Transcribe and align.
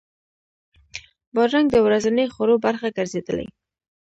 بادرنګ 1.35 1.67
د 1.71 1.77
ورځني 1.87 2.25
خوړو 2.33 2.55
برخه 2.65 2.87
ګرځېدلې. 2.97 3.47